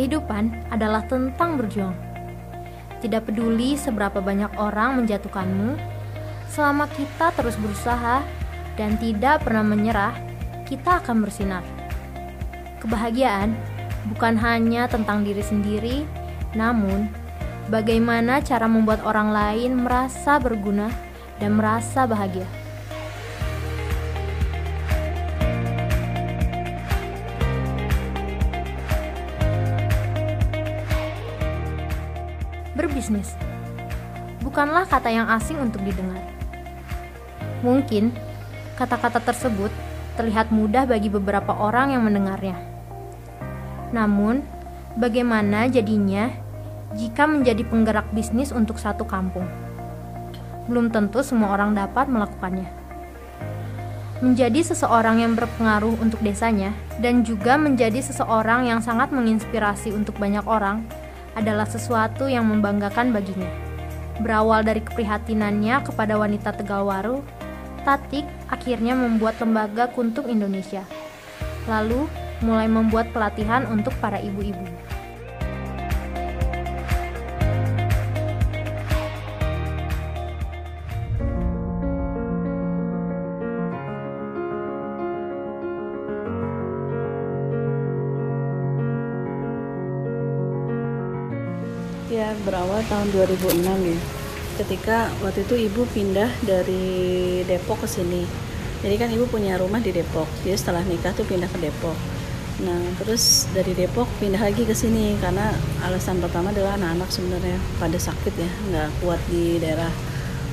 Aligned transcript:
Kehidupan 0.00 0.72
adalah 0.72 1.04
tentang 1.04 1.60
berjuang. 1.60 1.92
Tidak 3.04 3.20
peduli 3.20 3.76
seberapa 3.76 4.24
banyak 4.24 4.48
orang 4.56 4.96
menjatuhkanmu, 4.96 5.76
selama 6.48 6.88
kita 6.96 7.28
terus 7.36 7.52
berusaha 7.60 8.24
dan 8.80 8.96
tidak 8.96 9.44
pernah 9.44 9.60
menyerah, 9.60 10.16
kita 10.64 11.04
akan 11.04 11.20
bersinar. 11.20 11.60
Kebahagiaan 12.80 13.52
bukan 14.08 14.40
hanya 14.40 14.88
tentang 14.88 15.20
diri 15.20 15.44
sendiri, 15.44 16.08
namun 16.56 17.12
bagaimana 17.68 18.40
cara 18.40 18.64
membuat 18.64 19.04
orang 19.04 19.36
lain 19.36 19.84
merasa 19.84 20.40
berguna 20.40 20.88
dan 21.36 21.60
merasa 21.60 22.08
bahagia. 22.08 22.48
Berbisnis 33.10 33.34
bukanlah 34.40 34.86
kata 34.86 35.10
yang 35.10 35.26
asing 35.34 35.58
untuk 35.58 35.82
didengar. 35.82 36.22
Mungkin 37.66 38.14
kata-kata 38.78 39.18
tersebut 39.18 39.68
terlihat 40.14 40.54
mudah 40.54 40.86
bagi 40.86 41.10
beberapa 41.10 41.50
orang 41.50 41.90
yang 41.90 42.06
mendengarnya. 42.06 42.54
Namun, 43.90 44.46
bagaimana 44.94 45.66
jadinya 45.66 46.30
jika 46.94 47.26
menjadi 47.26 47.66
penggerak 47.66 48.06
bisnis 48.14 48.54
untuk 48.54 48.78
satu 48.78 49.02
kampung? 49.02 49.44
Belum 50.70 50.88
tentu 50.88 51.26
semua 51.26 51.50
orang 51.50 51.74
dapat 51.74 52.06
melakukannya. 52.06 52.70
Menjadi 54.22 54.62
seseorang 54.70 55.18
yang 55.18 55.34
berpengaruh 55.34 55.98
untuk 55.98 56.22
desanya 56.22 56.70
dan 57.02 57.26
juga 57.26 57.58
menjadi 57.58 57.98
seseorang 57.98 58.70
yang 58.70 58.78
sangat 58.78 59.10
menginspirasi 59.10 59.90
untuk 59.90 60.14
banyak 60.16 60.46
orang 60.46 60.86
adalah 61.34 61.66
sesuatu 61.66 62.26
yang 62.26 62.46
membanggakan 62.48 63.14
baginya. 63.14 63.48
Berawal 64.20 64.66
dari 64.66 64.84
keprihatinannya 64.84 65.80
kepada 65.86 66.20
wanita 66.20 66.52
Tegalwaru, 66.52 67.24
Tatik 67.80 68.28
akhirnya 68.52 68.92
membuat 68.92 69.40
lembaga 69.40 69.88
Kuntum 69.88 70.28
Indonesia. 70.28 70.84
Lalu 71.64 72.04
mulai 72.44 72.68
membuat 72.68 73.12
pelatihan 73.12 73.64
untuk 73.68 73.96
para 74.00 74.20
ibu-ibu. 74.20 74.68
Tahun 93.00 93.16
2006 93.64 93.64
ya. 93.64 93.98
Ketika 94.60 95.08
waktu 95.24 95.48
itu 95.48 95.56
ibu 95.56 95.88
pindah 95.88 96.28
dari 96.44 97.40
Depok 97.48 97.80
ke 97.80 97.88
sini. 97.88 98.28
Jadi 98.84 98.94
kan 99.00 99.08
ibu 99.08 99.24
punya 99.24 99.56
rumah 99.56 99.80
di 99.80 99.88
Depok. 99.88 100.28
Jadi 100.44 100.52
setelah 100.52 100.84
nikah 100.84 101.16
tuh 101.16 101.24
pindah 101.24 101.48
ke 101.48 101.56
Depok. 101.64 101.96
Nah, 102.60 102.92
terus 103.00 103.48
dari 103.56 103.72
Depok 103.72 104.04
pindah 104.20 104.36
lagi 104.36 104.68
ke 104.68 104.76
sini 104.76 105.16
karena 105.16 105.48
alasan 105.80 106.20
pertama 106.20 106.52
adalah 106.52 106.76
anak-anak 106.76 107.08
sebenarnya 107.08 107.56
pada 107.80 107.96
sakit 107.96 108.34
ya, 108.36 108.50
nggak 108.68 108.88
kuat 109.00 109.20
di 109.32 109.56
daerah 109.56 109.88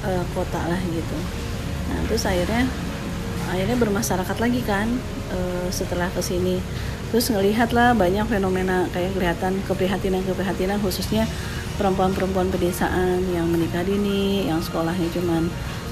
uh, 0.07 0.23
kota 0.31 0.61
lah 0.71 0.79
gitu. 0.87 1.17
Nah, 1.91 1.99
terus 2.07 2.23
akhirnya 2.23 2.63
akhirnya 3.51 3.75
bermasyarakat 3.75 4.37
lagi 4.39 4.61
kan 4.63 4.87
uh, 5.35 5.67
setelah 5.67 6.07
ke 6.11 6.23
sini 6.23 6.59
terus 7.07 7.31
ngelihat 7.31 7.71
lah 7.71 7.95
banyak 7.95 8.27
fenomena 8.27 8.91
kayak 8.91 9.15
kelihatan 9.15 9.63
keprihatinan-keprihatinan 9.63 10.83
khususnya 10.83 11.23
perempuan-perempuan 11.77 12.49
pedesaan 12.49 13.21
yang 13.31 13.47
menikah 13.47 13.85
dini, 13.85 14.49
yang 14.49 14.59
sekolahnya 14.59 15.07
cuman 15.13 15.47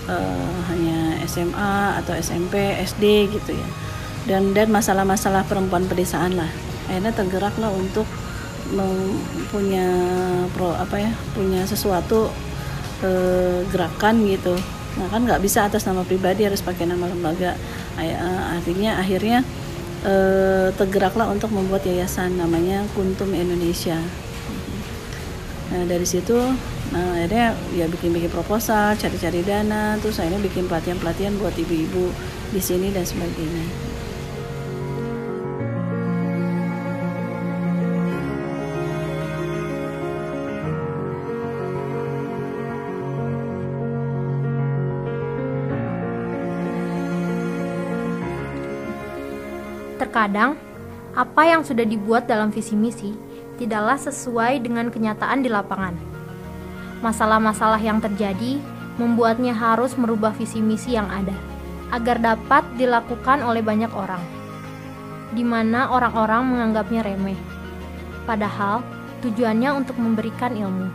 uh, 0.10 0.52
hanya 0.74 1.22
SMA 1.30 2.02
atau 2.04 2.14
SMP, 2.18 2.76
SD 2.82 3.32
gitu 3.32 3.56
ya. 3.56 3.70
Dan 4.26 4.58
dan 4.58 4.74
masalah-masalah 4.74 5.46
perempuan 5.46 5.86
pedesaan 5.86 6.36
lah. 6.36 6.50
Akhirnya 6.90 7.14
tergerak 7.14 7.56
lah 7.62 7.70
untuk 7.70 8.10
punya 9.54 9.86
pro 10.58 10.74
apa 10.74 10.98
ya, 10.98 11.12
punya 11.38 11.62
sesuatu 11.70 12.34
uh, 13.06 13.60
gerakan 13.70 14.26
gitu. 14.26 14.58
Nah 14.98 15.08
kan 15.12 15.22
nggak 15.22 15.44
bisa 15.44 15.70
atas 15.70 15.86
nama 15.86 16.02
pribadi 16.02 16.50
harus 16.50 16.66
pakai 16.66 16.90
nama 16.90 17.06
lembaga. 17.06 17.54
Artinya 18.56 19.00
akhirnya 19.00 19.44
eh, 20.06 20.68
tergeraklah 20.76 21.28
untuk 21.32 21.52
membuat 21.52 21.84
yayasan 21.84 22.38
namanya 22.38 22.86
Kuntum 22.96 23.34
Indonesia. 23.34 23.98
Nah 25.66 25.82
dari 25.90 26.06
situ 26.06 26.38
nah, 26.94 27.18
akhirnya 27.18 27.58
ya 27.74 27.86
bikin-bikin 27.90 28.30
proposal, 28.30 28.94
cari-cari 28.96 29.42
dana, 29.42 29.98
terus 29.98 30.22
akhirnya 30.22 30.42
bikin 30.46 30.70
pelatihan-pelatihan 30.70 31.36
buat 31.42 31.58
ibu-ibu 31.58 32.14
di 32.54 32.62
sini 32.62 32.94
dan 32.94 33.04
sebagainya. 33.04 33.66
Terkadang, 49.96 50.56
apa 51.16 51.42
yang 51.44 51.64
sudah 51.64 51.84
dibuat 51.84 52.28
dalam 52.30 52.52
visi 52.52 52.76
misi 52.78 53.12
tidaklah 53.56 53.96
sesuai 54.00 54.60
dengan 54.64 54.92
kenyataan 54.92 55.44
di 55.44 55.50
lapangan. 55.52 55.96
Masalah-masalah 57.04 57.80
yang 57.80 58.00
terjadi 58.04 58.60
membuatnya 58.96 59.52
harus 59.52 59.96
merubah 60.00 60.32
visi 60.32 60.64
misi 60.64 60.96
yang 60.96 61.08
ada 61.12 61.36
agar 61.92 62.18
dapat 62.18 62.64
dilakukan 62.80 63.44
oleh 63.46 63.62
banyak 63.62 63.92
orang, 63.94 64.24
di 65.32 65.44
mana 65.46 65.92
orang-orang 65.92 66.48
menganggapnya 66.50 67.06
remeh, 67.06 67.38
padahal 68.26 68.82
tujuannya 69.22 69.70
untuk 69.76 69.96
memberikan 70.02 70.56
ilmu. 70.58 70.90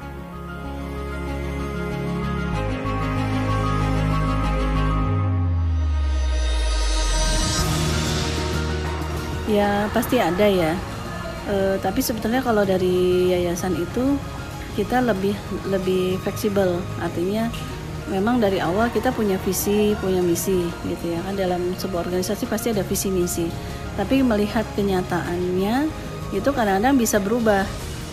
Ya 9.50 9.90
pasti 9.90 10.22
ada 10.22 10.46
ya. 10.46 10.78
E, 11.50 11.82
tapi 11.82 11.98
sebetulnya 11.98 12.38
kalau 12.38 12.62
dari 12.62 13.26
yayasan 13.34 13.74
itu 13.74 14.14
kita 14.78 15.02
lebih 15.02 15.34
lebih 15.66 16.22
fleksibel. 16.22 16.78
Artinya 17.02 17.50
memang 18.06 18.38
dari 18.38 18.62
awal 18.62 18.86
kita 18.94 19.10
punya 19.10 19.34
visi, 19.42 19.98
punya 19.98 20.22
misi 20.22 20.66
gitu 20.86 21.04
ya 21.10 21.18
kan 21.26 21.34
dalam 21.34 21.74
sebuah 21.74 22.06
organisasi 22.06 22.46
pasti 22.46 22.70
ada 22.70 22.86
visi 22.86 23.10
misi. 23.10 23.50
Tapi 23.98 24.22
melihat 24.22 24.62
kenyataannya 24.78 25.90
itu 26.30 26.50
kadang-kadang 26.54 26.94
bisa 26.94 27.18
berubah. 27.18 27.66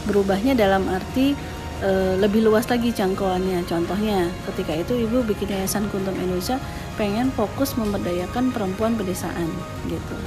Berubahnya 0.10 0.58
dalam 0.58 0.90
arti 0.90 1.38
e, 1.84 1.92
lebih 2.18 2.42
luas 2.42 2.66
lagi 2.66 2.90
jangkauannya. 2.90 3.62
Contohnya 3.70 4.34
ketika 4.50 4.74
itu 4.74 4.98
ibu 4.98 5.22
bikin 5.22 5.54
yayasan 5.54 5.86
Kuntum 5.94 6.18
Indonesia 6.18 6.58
pengen 6.98 7.30
fokus 7.38 7.78
memberdayakan 7.78 8.50
perempuan 8.50 8.98
pedesaan 8.98 9.46
gitu 9.86 10.18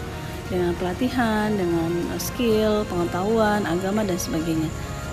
dengan 0.51 0.75
pelatihan, 0.75 1.55
dengan 1.55 1.89
skill, 2.19 2.83
pengetahuan, 2.91 3.63
agama 3.65 4.03
dan 4.03 4.19
sebagainya. 4.19 4.67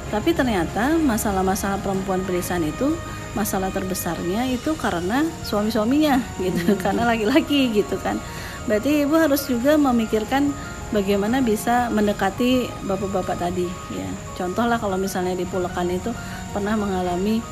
Tapi 0.09 0.33
ternyata 0.33 0.97
masalah-masalah 0.97 1.77
perempuan 1.85 2.25
pedesaan 2.25 2.65
itu 2.65 2.97
masalah 3.37 3.69
terbesarnya 3.69 4.49
itu 4.49 4.73
karena 4.73 5.21
suami-suaminya 5.45 6.17
gitu, 6.41 6.73
hmm. 6.73 6.81
karena 6.81 7.05
laki-laki 7.05 7.69
gitu 7.69 8.01
kan. 8.01 8.17
Berarti 8.65 9.05
ibu 9.05 9.13
harus 9.13 9.45
juga 9.45 9.77
memikirkan 9.77 10.49
bagaimana 10.89 11.43
bisa 11.45 11.93
mendekati 11.93 12.65
bapak-bapak 12.89 13.37
tadi 13.37 13.69
ya. 13.93 14.09
Contohlah 14.35 14.81
kalau 14.81 14.97
misalnya 14.97 15.37
di 15.37 15.45
Pulekan 15.45 15.87
itu 15.91 16.09
pernah 16.49 16.73
mengalami 16.73 17.43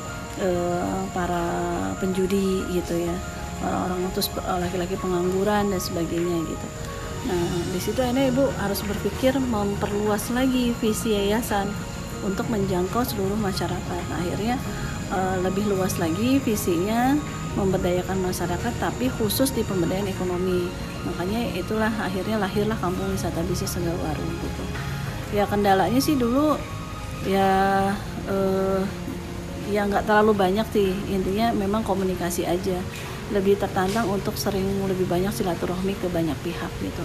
uh, 0.42 1.06
para 1.14 1.44
penjudi 2.02 2.66
gitu 2.74 2.98
ya. 2.98 3.14
Orang-orang 3.64 4.12
terus 4.12 4.28
laki-laki 4.36 5.00
pengangguran 5.00 5.72
dan 5.72 5.80
sebagainya 5.80 6.44
gitu 6.44 6.68
Nah, 7.26 7.46
di 7.74 7.80
situ 7.82 7.98
ini 8.06 8.30
Ibu 8.30 8.54
harus 8.62 8.80
berpikir 8.86 9.34
memperluas 9.38 10.30
lagi 10.30 10.70
visi 10.78 11.14
yayasan 11.14 11.66
untuk 12.22 12.46
menjangkau 12.46 13.02
seluruh 13.02 13.38
masyarakat. 13.38 14.02
Nah, 14.10 14.18
akhirnya 14.22 14.56
uh, 15.10 15.36
lebih 15.42 15.66
luas 15.66 15.98
lagi 15.98 16.38
visinya 16.42 17.18
memberdayakan 17.56 18.20
masyarakat 18.20 18.72
tapi 18.78 19.10
khusus 19.18 19.50
di 19.50 19.66
pemberdayaan 19.66 20.06
ekonomi. 20.06 20.70
Makanya 21.08 21.56
itulah 21.56 21.90
akhirnya 21.90 22.36
lahirlah 22.38 22.78
Kampung 22.78 23.10
Wisata 23.10 23.42
Bisnis 23.46 23.74
Segawaru 23.74 24.26
gitu. 24.42 24.64
Ya 25.34 25.48
kendalanya 25.48 25.98
sih 25.98 26.14
dulu 26.14 26.54
ya 27.26 27.90
uh, 28.30 28.82
ya 29.66 29.82
nggak 29.82 30.06
terlalu 30.06 30.32
banyak 30.36 30.66
sih 30.70 30.94
intinya 31.10 31.50
memang 31.50 31.82
komunikasi 31.82 32.46
aja 32.46 32.78
lebih 33.34 33.58
tertantang 33.58 34.06
untuk 34.06 34.38
sering 34.38 34.66
lebih 34.86 35.06
banyak 35.08 35.34
silaturahmi 35.34 35.98
ke 35.98 36.06
banyak 36.06 36.36
pihak 36.46 36.70
gitu. 36.82 37.04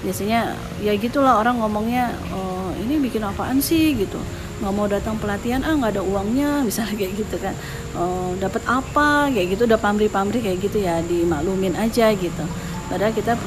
Biasanya 0.00 0.56
ya 0.80 0.96
gitulah 0.96 1.38
orang 1.38 1.60
ngomongnya 1.60 2.16
oh, 2.32 2.72
ini 2.80 2.98
bikin 2.98 3.22
apaan 3.22 3.62
sih? 3.62 3.94
gitu. 3.94 4.18
Nggak 4.60 4.72
mau 4.74 4.86
datang 4.88 5.16
pelatihan 5.20 5.62
ah 5.62 5.76
nggak 5.76 6.00
ada 6.00 6.02
uangnya 6.02 6.50
misalnya 6.68 6.94
kayak 6.98 7.12
gitu 7.20 7.36
kan. 7.38 7.54
Oh, 7.94 8.34
dapat 8.40 8.62
apa? 8.66 9.30
kayak 9.30 9.54
gitu 9.54 9.68
udah 9.68 9.78
pamrih-pamrih 9.78 10.42
kayak 10.42 10.58
gitu 10.58 10.82
ya 10.82 10.98
dimaklumin 11.06 11.78
aja 11.78 12.10
gitu. 12.16 12.44
Padahal 12.90 13.14
kita 13.14 13.38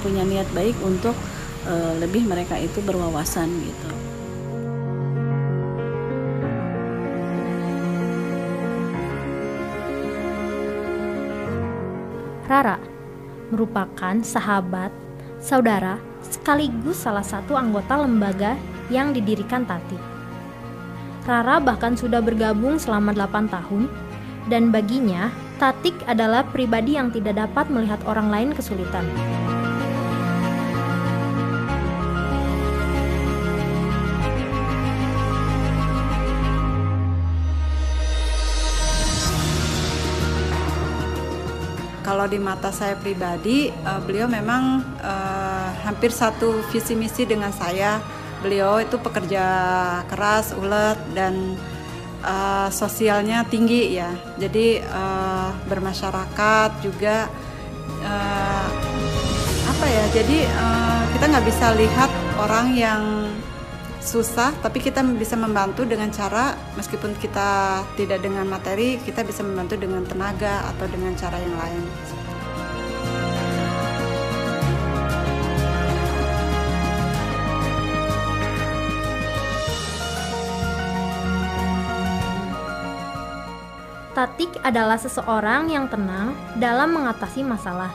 punya 0.00 0.24
niat 0.24 0.48
baik 0.56 0.76
untuk 0.80 1.12
uh, 1.68 1.92
lebih 2.00 2.24
mereka 2.24 2.56
itu 2.56 2.80
berwawasan 2.80 3.52
gitu 3.60 4.15
Rara 12.46 12.78
merupakan 13.50 14.14
sahabat, 14.22 14.94
saudara, 15.42 15.98
sekaligus 16.22 17.02
salah 17.02 17.26
satu 17.26 17.58
anggota 17.58 17.98
lembaga 17.98 18.54
yang 18.86 19.10
didirikan 19.10 19.66
Tati. 19.66 19.98
Rara 21.26 21.58
bahkan 21.58 21.98
sudah 21.98 22.22
bergabung 22.22 22.78
selama 22.78 23.10
8 23.10 23.50
tahun 23.50 23.90
dan 24.46 24.70
baginya 24.70 25.34
Tatik 25.58 25.96
adalah 26.06 26.46
pribadi 26.46 26.94
yang 26.94 27.10
tidak 27.10 27.34
dapat 27.34 27.66
melihat 27.66 27.98
orang 28.06 28.30
lain 28.30 28.50
kesulitan. 28.54 29.02
Kalau 42.16 42.32
di 42.32 42.40
mata 42.40 42.72
saya 42.72 42.96
pribadi 42.96 43.68
uh, 43.68 44.00
beliau 44.00 44.24
memang 44.24 44.80
uh, 45.04 45.68
hampir 45.84 46.08
satu 46.08 46.64
visi 46.72 46.96
misi 46.96 47.28
dengan 47.28 47.52
saya. 47.52 48.00
Beliau 48.40 48.80
itu 48.80 48.96
pekerja 48.96 49.44
keras 50.08 50.56
ulet 50.56 50.96
dan 51.12 51.60
uh, 52.24 52.72
sosialnya 52.72 53.44
tinggi 53.44 54.00
ya. 54.00 54.08
Jadi 54.40 54.80
uh, 54.80 55.52
bermasyarakat 55.68 56.80
juga 56.80 57.28
uh, 58.00 58.68
apa 59.68 59.84
ya 59.84 60.04
jadi 60.16 60.38
uh, 60.56 61.02
kita 61.12 61.24
nggak 61.36 61.46
bisa 61.52 61.76
lihat 61.76 62.08
orang 62.40 62.72
yang 62.72 63.28
susah 64.06 64.54
tapi 64.62 64.78
kita 64.78 65.02
bisa 65.18 65.34
membantu 65.34 65.82
dengan 65.82 66.08
cara 66.14 66.54
meskipun 66.78 67.18
kita 67.18 67.82
tidak 67.98 68.22
dengan 68.22 68.46
materi 68.46 69.02
kita 69.02 69.26
bisa 69.26 69.42
membantu 69.42 69.74
dengan 69.74 70.06
tenaga 70.06 70.62
atau 70.70 70.86
dengan 70.86 71.12
cara 71.18 71.36
yang 71.42 71.56
lain 71.58 71.82
Tatik 84.16 84.48
adalah 84.64 84.96
seseorang 84.96 85.68
yang 85.68 85.92
tenang 85.92 86.32
dalam 86.56 86.88
mengatasi 86.96 87.44
masalah. 87.44 87.92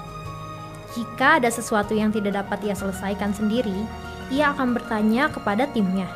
Jika 0.93 1.41
ada 1.41 1.49
sesuatu 1.49 1.97
yang 1.97 2.13
tidak 2.13 2.45
dapat 2.45 2.61
ia 2.61 2.77
selesaikan 2.77 3.33
sendiri, 3.33 3.89
ia 4.31 4.55
akan 4.55 4.71
bertanya 4.71 5.27
kepada 5.27 5.67
timnya 5.67 6.07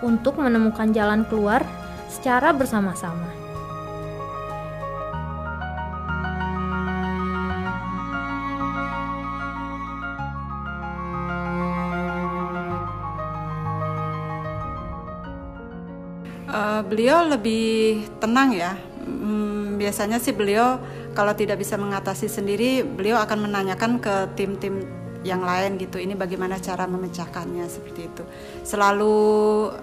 untuk 0.00 0.38
menemukan 0.38 0.94
jalan 0.94 1.26
keluar 1.26 1.66
secara 2.06 2.54
bersama-sama. 2.54 3.26
Uh, 16.50 16.82
beliau 16.82 17.30
lebih 17.30 18.02
tenang 18.18 18.50
ya. 18.54 18.74
Hmm, 19.06 19.78
biasanya 19.78 20.18
sih 20.18 20.34
beliau 20.34 20.82
kalau 21.14 21.34
tidak 21.34 21.62
bisa 21.62 21.78
mengatasi 21.78 22.26
sendiri, 22.26 22.82
beliau 22.82 23.22
akan 23.22 23.46
menanyakan 23.46 24.02
ke 24.02 24.14
tim-tim 24.34 24.99
yang 25.20 25.44
lain 25.44 25.76
gitu. 25.76 26.00
Ini 26.00 26.16
bagaimana 26.16 26.56
cara 26.58 26.88
memecahkannya 26.88 27.64
seperti 27.68 28.08
itu. 28.08 28.22
Selalu 28.64 29.16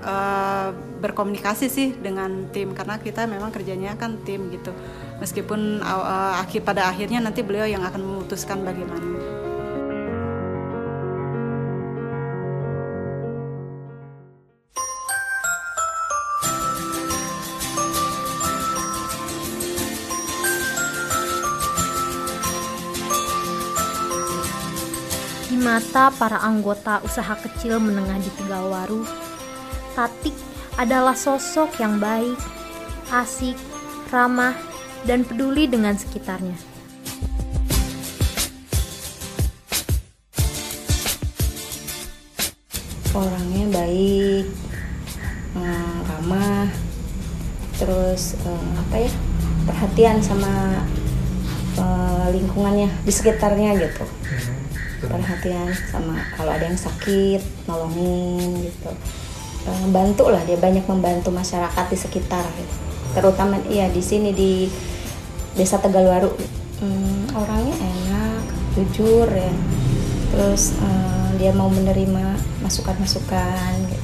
uh, 0.02 0.70
berkomunikasi 1.02 1.68
sih 1.70 1.94
dengan 1.94 2.50
tim 2.50 2.74
karena 2.74 2.98
kita 2.98 3.30
memang 3.30 3.54
kerjanya 3.54 3.94
kan 3.96 4.18
tim 4.26 4.50
gitu. 4.50 4.74
Meskipun 5.22 5.82
uh, 5.82 6.42
akhir 6.42 6.66
pada 6.66 6.90
akhirnya 6.90 7.22
nanti 7.22 7.42
beliau 7.46 7.66
yang 7.66 7.86
akan 7.86 8.02
memutuskan 8.02 8.62
bagaimana 8.62 9.47
mata 25.78 26.10
para 26.10 26.42
anggota 26.42 26.98
usaha 27.06 27.38
kecil 27.38 27.78
menengah 27.78 28.18
di 28.18 28.34
Tegalwaru, 28.34 29.06
Tatik 29.94 30.34
adalah 30.74 31.14
sosok 31.14 31.78
yang 31.78 32.02
baik, 32.02 32.34
asik, 33.14 33.54
ramah, 34.10 34.58
dan 35.06 35.22
peduli 35.22 35.70
dengan 35.70 35.94
sekitarnya. 35.94 36.58
Orangnya 43.14 43.66
baik, 43.70 44.46
eh, 45.62 45.98
ramah, 46.10 46.74
terus 47.78 48.34
eh, 48.34 48.70
apa 48.82 48.96
ya 49.06 49.12
perhatian 49.70 50.26
sama 50.26 50.82
eh, 51.78 52.26
lingkungannya 52.34 52.90
di 53.06 53.14
sekitarnya 53.14 53.78
gitu 53.78 54.06
perhatian 55.06 55.70
sama 55.94 56.18
kalau 56.34 56.52
ada 56.54 56.66
yang 56.66 56.80
sakit 56.80 57.42
nolongin 57.70 58.66
gitu. 58.66 58.92
Eh, 59.68 59.86
bantu 59.94 60.32
lah 60.32 60.42
dia 60.48 60.58
banyak 60.58 60.86
membantu 60.90 61.30
masyarakat 61.30 61.86
di 61.92 61.98
sekitar 61.98 62.46
gitu. 62.58 62.76
terutama 63.16 63.58
iya 63.66 63.90
di 63.90 64.04
sini 64.04 64.30
di 64.30 64.70
desa 65.58 65.82
Tegalwaru. 65.82 66.30
Hmm, 66.78 67.34
orangnya 67.34 67.74
enak 67.74 68.44
jujur 68.78 69.26
ya. 69.26 69.54
Terus 70.30 70.78
uh, 70.78 71.34
dia 71.42 71.50
mau 71.50 71.66
menerima 71.66 72.38
masukan-masukan 72.62 73.74
gitu 73.90 73.97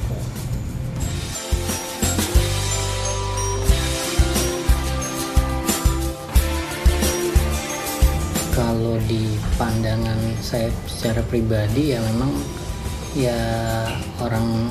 kalau 8.84 9.00
di 9.08 9.40
pandangan 9.56 10.20
saya 10.44 10.68
secara 10.84 11.24
pribadi 11.24 11.96
ya 11.96 12.04
memang 12.04 12.36
ya 13.16 13.40
orang 14.20 14.68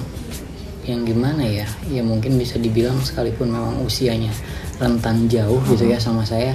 yang 0.85 1.01
gimana 1.01 1.41
ya 1.41 1.65
ya 1.89 2.05
mungkin 2.05 2.37
bisa 2.37 2.61
dibilang 2.61 3.01
sekalipun 3.01 3.49
memang 3.49 3.81
usianya 3.81 4.29
rentan 4.77 5.25
jauh 5.25 5.57
gitu 5.65 5.89
ya 5.89 5.97
sama 5.97 6.21
saya 6.29 6.53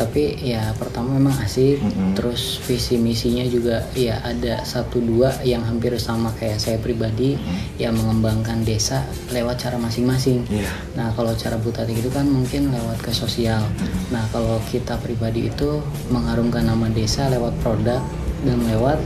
tapi 0.00 0.32
ya 0.40 0.72
pertama 0.80 1.20
memang 1.20 1.36
asik 1.44 1.76
mm-hmm. 1.76 2.16
terus 2.16 2.56
visi 2.64 2.96
misinya 2.96 3.44
juga 3.44 3.84
ya 3.92 4.16
ada 4.24 4.64
satu 4.64 4.96
dua 4.96 5.28
yang 5.44 5.60
hampir 5.60 5.92
sama 6.00 6.32
kayak 6.40 6.56
saya 6.56 6.80
pribadi 6.80 7.36
mm-hmm. 7.36 7.76
yang 7.76 7.92
mengembangkan 7.92 8.64
desa 8.64 9.04
lewat 9.28 9.60
cara 9.60 9.76
masing-masing 9.76 10.48
yeah. 10.48 10.72
nah 10.96 11.12
kalau 11.12 11.36
cara 11.36 11.60
Butati 11.60 11.92
itu 11.92 12.08
kan 12.08 12.24
mungkin 12.24 12.72
lewat 12.72 13.04
ke 13.04 13.12
sosial 13.12 13.60
mm-hmm. 13.60 14.08
nah 14.08 14.24
kalau 14.32 14.56
kita 14.72 14.96
pribadi 14.96 15.52
itu 15.52 15.84
mengharumkan 16.08 16.64
nama 16.64 16.88
desa 16.88 17.28
lewat 17.28 17.52
produk 17.60 18.00
dan 18.48 18.56
lewat 18.72 18.96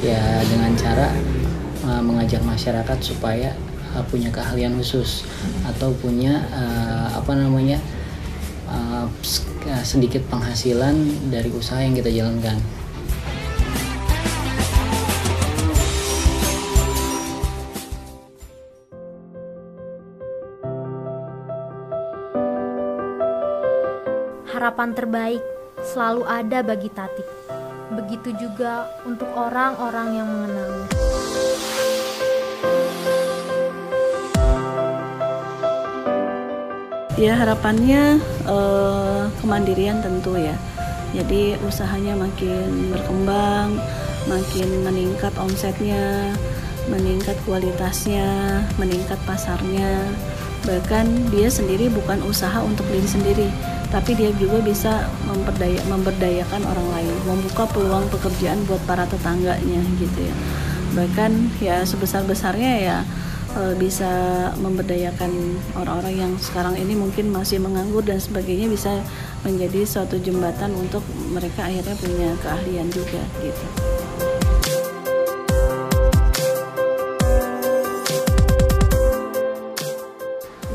ya 0.00 0.40
dengan 0.48 0.72
cara 0.80 1.12
uh, 1.84 2.00
mengajak 2.00 2.40
masyarakat 2.40 2.98
supaya 3.04 3.52
uh, 3.92 4.04
punya 4.08 4.32
keahlian 4.32 4.72
khusus 4.80 5.28
atau 5.68 5.92
punya 6.00 6.40
uh, 6.56 7.20
apa 7.20 7.36
namanya 7.36 7.76
uh, 8.68 9.06
sedikit 9.84 10.24
penghasilan 10.28 10.94
dari 11.32 11.48
usaha 11.52 11.80
yang 11.80 11.96
kita 11.96 12.12
jalankan. 12.12 12.56
Harapan 24.48 24.90
terbaik 24.90 25.42
selalu 25.80 26.26
ada 26.26 26.58
bagi 26.66 26.90
Tati. 26.90 27.24
Begitu 27.94 28.36
juga 28.36 28.90
untuk 29.06 29.30
orang-orang 29.32 30.08
yang 30.18 30.28
mengenalnya. 30.28 30.87
Ya 37.18 37.34
harapannya 37.34 38.22
uh, 38.46 39.26
kemandirian 39.42 39.98
tentu 40.00 40.38
ya 40.38 40.54
jadi 41.12 41.58
usahanya 41.66 42.14
makin 42.14 42.94
berkembang 42.94 43.74
makin 44.30 44.68
meningkat 44.86 45.32
omsetnya 45.40 46.32
meningkat 46.88 47.36
kualitasnya, 47.44 48.26
meningkat 48.80 49.20
pasarnya. 49.28 50.08
Bahkan 50.64 51.30
dia 51.30 51.48
sendiri 51.48 51.92
bukan 51.92 52.20
usaha 52.26 52.58
untuk 52.64 52.84
diri 52.90 53.06
sendiri, 53.06 53.48
tapi 53.94 54.18
dia 54.18 54.34
juga 54.36 54.58
bisa 54.60 55.06
memperdaya, 55.28 55.80
memberdayakan 55.86 56.62
orang 56.66 56.88
lain, 56.98 57.14
membuka 57.28 57.64
peluang 57.70 58.04
pekerjaan 58.10 58.58
buat 58.66 58.82
para 58.84 59.06
tetangganya 59.06 59.80
gitu 60.02 60.18
ya. 60.18 60.34
Bahkan 60.98 61.62
ya 61.62 61.84
sebesar-besarnya 61.86 62.72
ya 62.82 62.98
e, 63.56 63.62
bisa 63.80 64.10
memberdayakan 64.60 65.30
orang-orang 65.78 66.14
yang 66.28 66.32
sekarang 66.36 66.76
ini 66.76 66.98
mungkin 66.98 67.32
masih 67.32 67.62
menganggur 67.62 68.04
dan 68.04 68.20
sebagainya 68.20 68.68
bisa 68.68 69.00
menjadi 69.46 69.86
suatu 69.86 70.18
jembatan 70.20 70.74
untuk 70.74 71.00
mereka 71.32 71.64
akhirnya 71.64 71.96
punya 71.96 72.30
keahlian 72.42 72.88
juga 72.92 73.22
gitu. 73.40 73.66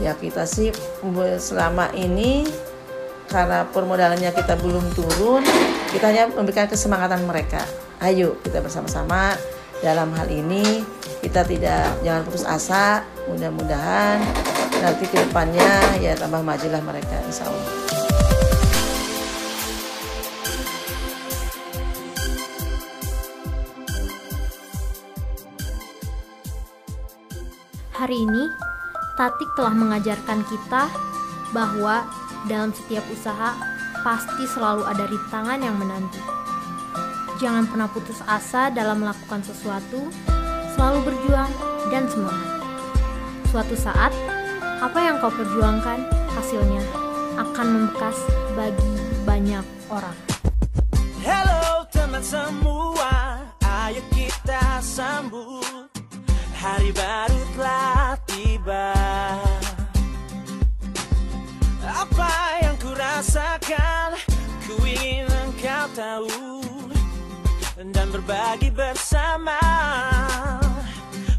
Ya 0.04 0.12
kita 0.20 0.44
sih 0.44 0.76
selama 1.40 1.88
ini 1.96 2.44
karena 3.32 3.66
permodalannya 3.72 4.30
kita 4.36 4.60
belum 4.60 4.94
turun, 4.94 5.42
kita 5.96 6.06
hanya 6.12 6.30
memberikan 6.30 6.68
kesemangatan 6.68 7.24
mereka. 7.24 7.64
Ayo 8.04 8.36
kita 8.44 8.60
bersama-sama 8.60 9.40
dalam 9.84 10.16
hal 10.16 10.32
ini 10.32 10.80
kita 11.20 11.44
tidak 11.44 11.92
jangan 12.08 12.24
putus 12.24 12.48
asa. 12.48 13.04
Mudah-mudahan 13.28 14.24
nanti 14.80 15.04
ke 15.12 15.20
depannya 15.20 16.00
ya 16.00 16.16
tambah 16.16 16.40
majulah 16.40 16.80
mereka 16.80 17.20
insya 17.28 17.52
Allah. 17.52 17.68
Hari 27.94 28.20
ini, 28.20 28.44
Tatik 29.16 29.48
telah 29.56 29.72
mengajarkan 29.72 30.44
kita 30.50 30.92
bahwa 31.56 32.04
dalam 32.52 32.76
setiap 32.76 33.06
usaha 33.08 33.56
pasti 34.04 34.44
selalu 34.44 34.84
ada 34.84 35.08
rintangan 35.08 35.60
yang 35.64 35.78
menanti. 35.80 36.20
Jangan 37.44 37.68
pernah 37.68 37.92
putus 37.92 38.24
asa 38.24 38.72
dalam 38.72 39.04
melakukan 39.04 39.44
sesuatu, 39.44 40.08
selalu 40.80 41.12
berjuang 41.12 41.52
dan 41.92 42.08
semangat. 42.08 42.64
Suatu 43.52 43.76
saat, 43.76 44.16
apa 44.80 44.96
yang 45.04 45.20
kau 45.20 45.28
perjuangkan 45.28 46.08
hasilnya 46.40 46.80
akan 47.36 47.68
membekas 47.68 48.16
bagi 48.56 48.96
banyak 49.28 49.60
orang. 49.92 50.16
Hello 51.20 51.84
teman 51.92 52.24
semua, 52.24 53.44
ayo 53.60 54.00
kita 54.16 54.80
sambut 54.80 55.92
hari 56.56 56.96
baru 56.96 57.42
telah 57.60 58.16
tiba. 58.24 58.96
Apa 61.84 62.32
yang 62.64 62.80
ku 62.80 62.96
rasakan, 62.96 64.16
ku 64.64 64.80
ingin 64.88 65.28
engkau 65.28 65.92
tahu 65.92 66.43
dan 67.92 68.08
berbagi 68.14 68.72
bersama. 68.72 69.60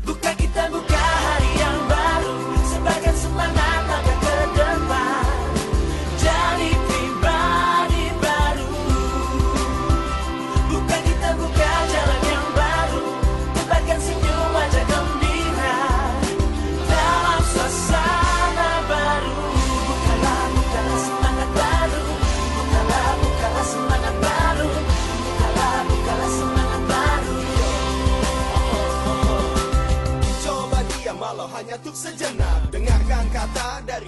Buka 0.05 0.37
kita 0.37 0.69
buka 0.69 1.01
hari 1.01 1.51
yang 1.57 1.79
baru 1.89 2.37
sebagai 2.69 3.15
semangat 3.17 3.84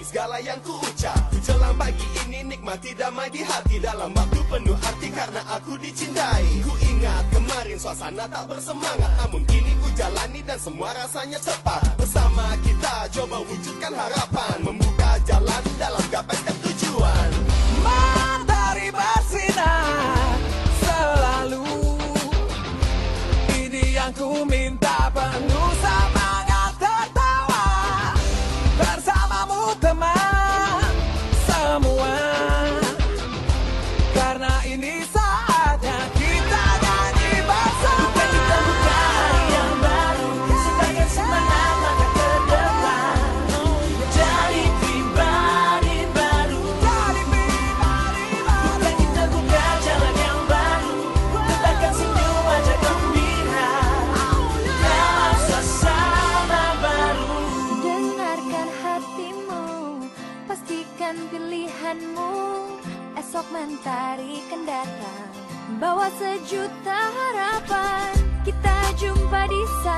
segala 0.07 0.39
yang 0.39 0.55
ku 0.63 0.71
ucap 0.79 1.19
Ku 1.27 1.37
jelang 1.43 1.75
pagi 1.75 2.07
ini 2.23 2.55
nikmati 2.55 2.95
damai 2.95 3.27
di 3.27 3.43
hati. 3.43 3.75
Dalam 3.83 4.15
waktu 4.15 4.39
penuh 4.47 4.77
arti 4.79 5.11
karena 5.11 5.41
aku 5.51 5.75
dicintai. 5.75 6.63
Ku 6.63 6.71
ingat 6.87 7.23
kemarin 7.35 7.75
suasana 7.75 8.23
tak 8.31 8.47
bersemangat 8.47 9.11
Namun 9.19 9.43
kini 9.43 9.75
ku 9.83 9.87
jalani 9.99 10.39
dan 10.47 10.55
semua 10.55 10.95
rasanya 10.95 11.39
tepat. 11.43 11.83
Bersama 11.99 12.55
kita 12.63 12.95
coba 13.11 13.37
wujudkan 13.43 13.91
harapan 13.91 14.55
Membuka 14.63 15.11
jalan 15.27 15.63
dalam 15.75 16.06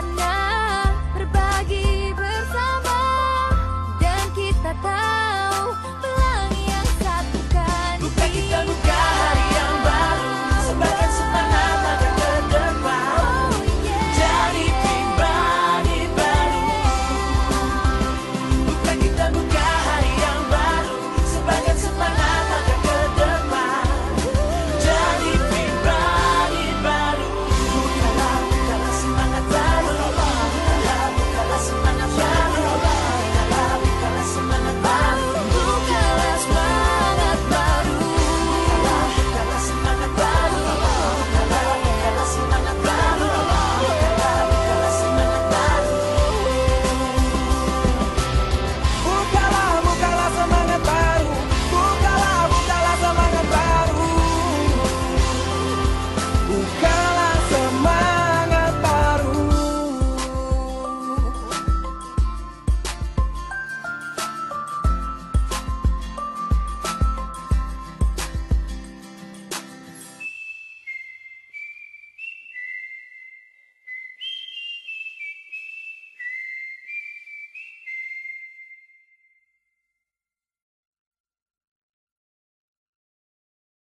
sana, 0.02 0.39